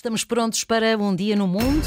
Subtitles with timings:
[0.00, 1.86] Estamos prontos para um dia no mundo?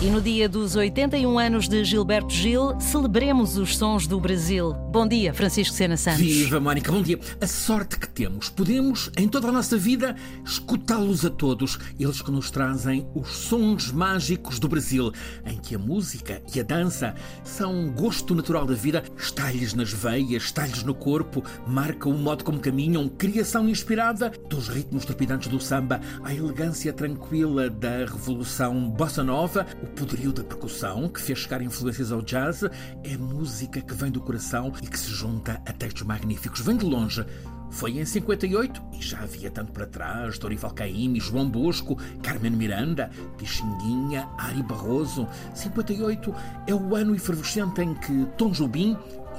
[0.00, 4.72] E no dia dos 81 anos de Gilberto Gil, celebremos os sons do Brasil.
[4.92, 6.20] Bom dia, Francisco Sena Santos.
[6.20, 7.18] Viva, Mónica, bom dia.
[7.40, 10.14] A sorte que temos, podemos, em toda a nossa vida,
[10.44, 11.80] escutá-los a todos.
[11.98, 15.10] Eles que nos trazem os sons mágicos do Brasil,
[15.44, 19.92] em que a música e a dança são um gosto natural da vida, está-lhes nas
[19.92, 25.58] veias, está-lhes no corpo, marcam o modo como caminham, criação inspirada dos ritmos trepidantes do
[25.58, 31.62] samba, a elegância tranquila da revolução bossa nova, o poderio da percussão, que fez chegar
[31.62, 36.02] influências ao jazz, é música que vem do coração e que se junta a textos
[36.02, 36.60] magníficos.
[36.60, 37.24] Vem de longe.
[37.70, 43.10] Foi em 58 e já havia tanto para trás Dorival Caymmi, João Bosco, Carmen Miranda,
[43.36, 45.26] Pixinguinha, Ari Barroso.
[45.54, 46.34] 58
[46.66, 48.96] é o ano efervescente em que Tom Jobim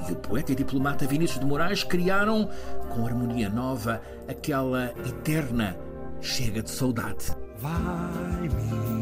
[0.07, 2.49] e o poeta e diplomata Vinícius de Moraes criaram,
[2.89, 5.75] com harmonia nova, aquela eterna
[6.21, 7.35] Chega de Saudade.
[7.59, 8.98] Vai, minha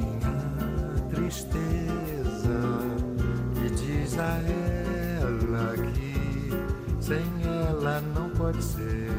[1.27, 2.57] tristeza
[3.65, 4.39] e diz a
[5.19, 9.09] ela que sem ela não pode ser.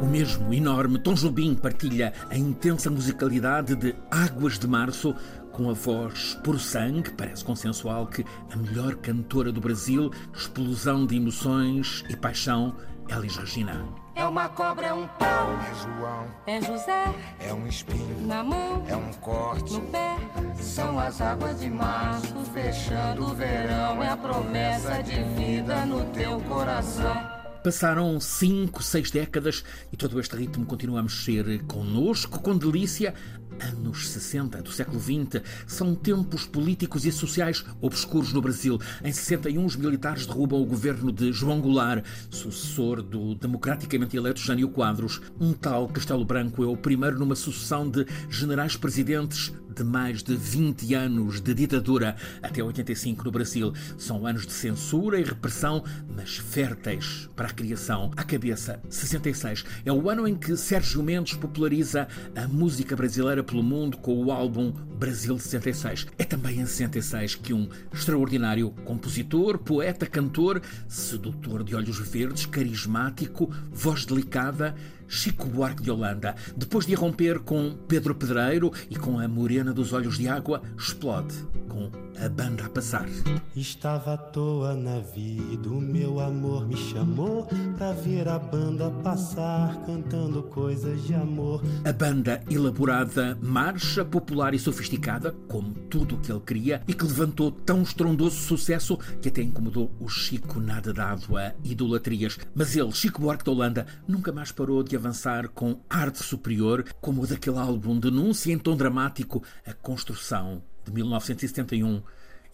[0.00, 5.14] O mesmo enorme Tom Jobim partilha a intensa musicalidade de Águas de Março
[5.50, 11.16] com a voz por sangue, parece consensual que a melhor cantora do Brasil, explosão de
[11.16, 12.76] emoções e paixão,
[13.08, 13.84] Elis Regina.
[14.14, 15.50] É uma cobra, é um pau.
[15.52, 19.72] É João, É José é um espinho, na mão, é um corte.
[19.74, 20.16] no pé.
[20.56, 24.02] São as águas de março, fechando o verão.
[24.02, 27.14] É a promessa de vida no teu coração.
[27.62, 33.12] Passaram cinco, seis décadas e todo este ritmo continua a mexer connosco com delícia.
[33.60, 38.78] Anos 60 do século XX são tempos políticos e sociais obscuros no Brasil.
[39.02, 44.68] Em 61, os militares derrubam o governo de João Goulart, sucessor do democraticamente eleito Jânio
[44.68, 45.20] Quadros.
[45.40, 50.94] Um tal Castelo Branco é o primeiro numa sucessão de generais-presidentes de mais de 20
[50.94, 53.74] anos de ditadura até 85 no Brasil.
[53.98, 55.84] São anos de censura e repressão,
[56.16, 58.10] mas férteis para a criação.
[58.16, 63.62] À cabeça, 66 é o ano em que Sérgio Mendes populariza a música brasileira pelo
[63.62, 66.06] mundo com o álbum Brasil 66.
[66.18, 73.52] É também em 66 que um extraordinário compositor, poeta, cantor, sedutor de olhos verdes, carismático,
[73.70, 74.74] voz delicada,
[75.08, 79.92] Chico Buarque de Holanda, depois de irromper com Pedro Pedreiro e com a Morena dos
[79.92, 81.34] Olhos de Água, explode
[81.76, 81.90] com
[82.24, 83.06] a banda a passar.
[83.54, 89.84] Estava à toa na vida, o meu amor me chamou pra ver a banda passar
[89.84, 91.62] cantando coisas de amor.
[91.84, 97.04] A banda elaborada, marcha, popular e sofisticada, como tudo o que ele queria, e que
[97.04, 102.38] levantou tão estrondoso sucesso que até incomodou o Chico nada dado a idolatrias.
[102.54, 107.22] Mas ele, Chico Buarque de Holanda, nunca mais parou de avançar com arte superior, como
[107.22, 112.02] o daquele álbum Denúncia em tom dramático, A Construção, de 1971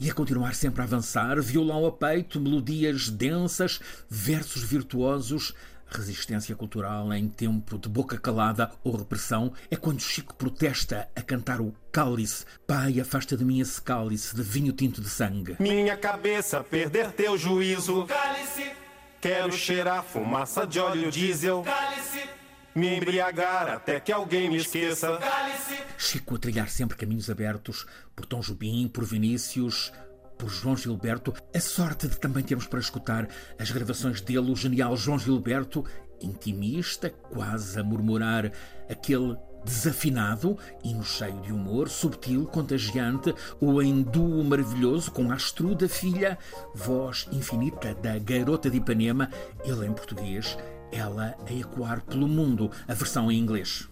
[0.01, 5.55] e a continuar sempre a avançar, violão a peito, melodias densas, versos virtuosos.
[5.95, 11.61] Resistência cultural em tempo de boca calada ou repressão é quando Chico protesta a cantar
[11.61, 12.47] o cálice.
[12.67, 15.55] Pai, afasta de mim esse cálice de vinho tinto de sangue.
[15.61, 18.07] Minha cabeça perder teu juízo.
[18.07, 18.73] Cálice,
[19.21, 21.63] Quero cheirar fumaça de óleo diesel.
[21.63, 22.27] cálice,
[22.75, 25.19] Me embriagar até que alguém me esqueça.
[25.19, 25.82] cálice.
[26.03, 27.87] Chico a trilhar sempre caminhos abertos
[28.17, 29.93] por Tom Jobim, por Vinícius,
[30.37, 31.33] por João Gilberto.
[31.55, 35.85] A sorte de também termos para escutar as gravações dele, o genial João Gilberto,
[36.21, 38.51] intimista, quase a murmurar
[38.91, 45.89] aquele desafinado, hino cheio de humor, subtil, contagiante, o em duo maravilhoso com a astruda
[45.89, 46.37] filha,
[46.75, 49.31] voz infinita da garota de Ipanema,
[49.65, 50.59] ele em português,
[50.91, 53.92] ela a ecoar pelo mundo, a versão em inglês.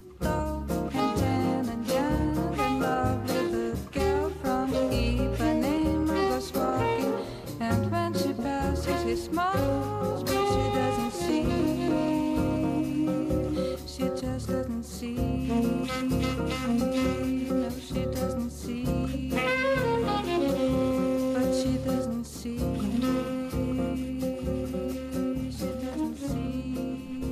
[9.10, 11.44] But she doesn't see.
[13.86, 15.14] She just doesn't see.
[17.50, 18.84] No, she doesn't see.
[21.34, 21.54] But.
[21.54, 22.60] She doesn't see.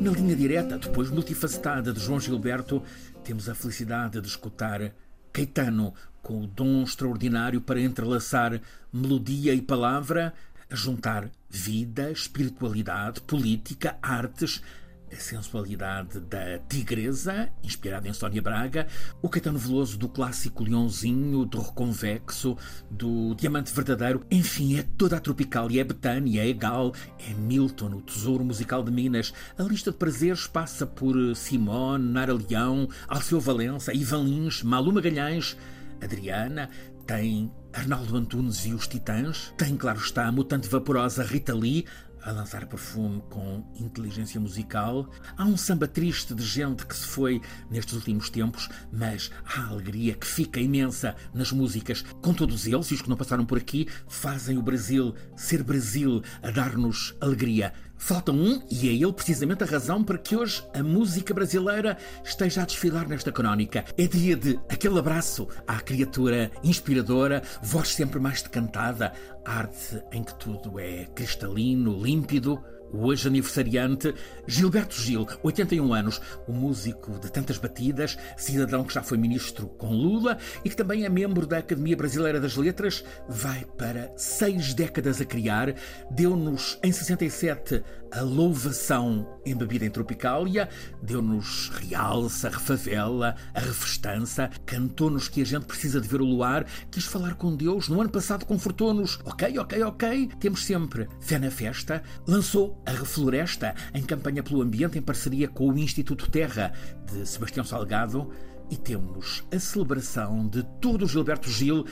[0.00, 2.82] Na linha direta, depois multifacetada de João Gilberto,
[3.22, 4.92] temos a felicidade de escutar
[5.32, 8.60] Caetano com o dom extraordinário para entrelaçar
[8.92, 10.34] melodia e palavra,
[10.70, 14.62] a juntar vida, espiritualidade, política, artes,
[15.10, 18.86] a sensualidade da Tigresa, inspirada em Sónia Braga,
[19.22, 22.56] o Caetano Veloso do clássico Leãozinho, do Reconvexo,
[22.90, 27.96] do Diamante Verdadeiro, enfim, é toda a tropical, e é Betânia, é Gal, é Milton,
[27.96, 29.32] o tesouro musical de Minas.
[29.56, 35.56] A lista de prazeres passa por Simone, Nara Leão, Alceu Valença, Ivan Lins, Malu Magalhães,
[36.02, 36.70] Adriana,
[37.06, 41.84] tem Arnaldo Antunes e os Titãs, tem, claro está, a mutante vaporosa Rita Lee,
[42.22, 45.08] a lançar perfume com inteligência musical.
[45.36, 47.40] Há um samba triste de gente que se foi
[47.70, 52.02] nestes últimos tempos, mas há alegria que fica imensa nas músicas.
[52.20, 56.22] Com todos eles, e os que não passaram por aqui, fazem o Brasil ser Brasil,
[56.42, 57.72] a dar-nos alegria.
[57.98, 62.62] Falta um, e é ele precisamente a razão para que hoje a música brasileira esteja
[62.62, 63.84] a desfilar nesta crónica.
[63.98, 69.12] É dia de aquele abraço à criatura inspiradora, voz sempre mais decantada,
[69.44, 72.62] arte em que tudo é cristalino, límpido.
[72.92, 74.14] Hoje aniversariante
[74.46, 79.92] Gilberto Gil, 81 anos, o músico de tantas batidas, cidadão que já foi ministro com
[79.92, 85.20] Lula e que também é membro da Academia Brasileira das Letras, vai para seis décadas
[85.20, 85.74] a criar,
[86.10, 90.68] deu-nos em 67 a louvação embebida em Tropicália,
[91.02, 97.04] deu-nos realça, refavela, a refestança, cantou-nos que a gente precisa de ver o luar, quis
[97.04, 99.18] falar com Deus, no ano passado confortou-nos.
[99.24, 104.98] Ok, ok, ok, temos sempre fé na festa, lançou a Refloresta em campanha pelo ambiente
[104.98, 106.72] em parceria com o Instituto Terra
[107.06, 108.30] de Sebastião Salgado
[108.70, 111.86] e temos a celebração de todo o Gilberto Gil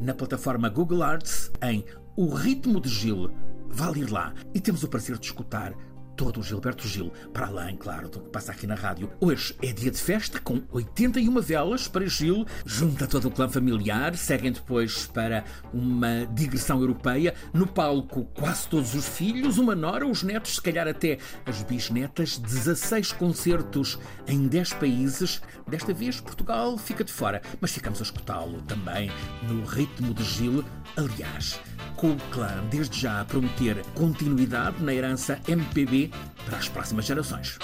[0.00, 1.84] na plataforma Google Arts em
[2.16, 3.30] O Ritmo de Gil
[3.68, 4.34] vale ir lá.
[4.54, 5.74] E temos o prazer de escutar
[6.22, 9.10] todo o Gilberto Gil, para além, claro, do que passa aqui na rádio.
[9.20, 14.14] Hoje é dia de festa, com 81 velas para Gil, junta todo o clã familiar,
[14.16, 15.42] seguem depois para
[15.74, 17.34] uma digressão europeia.
[17.52, 22.38] No palco, quase todos os filhos, uma nora, os netos, se calhar até as bisnetas,
[22.38, 23.98] 16 concertos
[24.28, 25.42] em 10 países.
[25.66, 29.10] Desta vez, Portugal fica de fora, mas ficamos a escutá-lo também
[29.42, 30.64] no ritmo de Gil.
[30.96, 31.58] Aliás,
[31.96, 36.10] com o clã desde já a prometer continuidade na herança MPB
[36.44, 37.58] para as próximas gerações.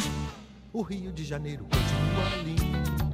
[0.73, 3.08] O Rio de Janeiro continua lindo.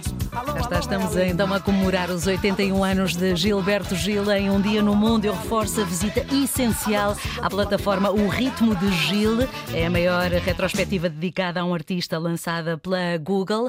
[0.00, 0.14] Março.
[0.32, 1.24] Alô, Já está, estamos alô.
[1.24, 5.24] então a comemorar os 81 anos de Gilberto Gil em Um Dia no Mundo.
[5.24, 9.48] Eu reforço a visita essencial à plataforma O Ritmo de Gil.
[9.74, 13.68] É a maior retrospectiva dedicada a um artista lançada pela Google.